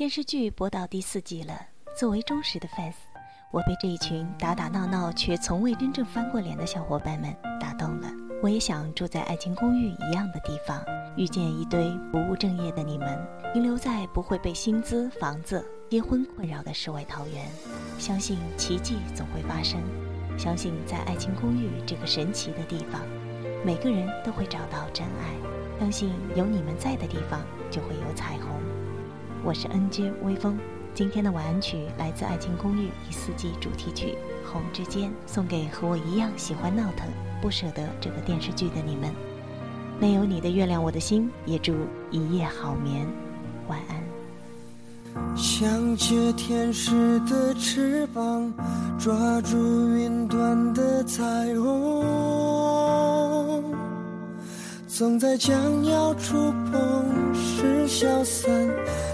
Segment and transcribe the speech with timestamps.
[0.00, 1.60] 电视剧播到第四季了，
[1.94, 2.94] 作为忠实的 fans，
[3.50, 8.10] 我被这一群打打闹闹却从未真正翻过脸的小伙伴们打动了。
[8.42, 10.82] 我也想住在爱情公寓一样的地方，
[11.18, 13.14] 遇见一堆不务正业的你们，
[13.52, 17.46] 停留在不会被薪资、房子、结婚困扰的世外桃源。
[17.98, 19.82] 相信奇迹总会发生，
[20.38, 23.02] 相信在爱情公寓这个神奇的地方，
[23.62, 25.78] 每个人都会找到真爱。
[25.78, 28.48] 相信有你们在的地方，就会有彩虹。
[29.42, 30.58] 我是 NJ 微风，
[30.94, 34.08] 今天的晚安曲来自《爱情公寓》第四季主题曲
[34.52, 37.08] 《红之间》，送给和我一样喜欢闹腾、
[37.40, 39.10] 不舍得这个电视剧的你们。
[39.98, 41.74] 没有你的月亮，我的心也祝
[42.10, 43.06] 一夜好眠，
[43.66, 43.98] 晚安。
[45.34, 48.52] 像借天使的翅膀，
[48.98, 49.56] 抓住
[49.96, 51.24] 云端的彩
[51.58, 52.04] 虹，
[54.86, 58.48] 总在将要触碰时消散。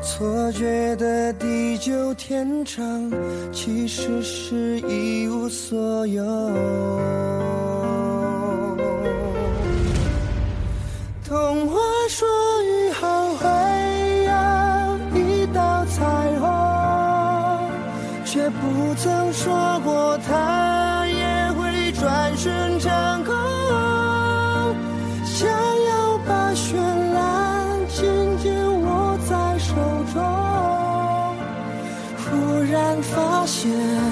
[0.00, 3.12] 错觉的地久天长，
[3.52, 6.24] 其实是一无所有。
[11.22, 11.78] 童话
[12.08, 12.26] 说
[12.64, 13.46] 雨后会
[14.24, 14.32] 有
[15.20, 16.00] 一道彩
[16.40, 17.70] 虹，
[18.24, 23.91] 却不曾说过它也会转瞬成空。
[33.52, 34.11] 雪。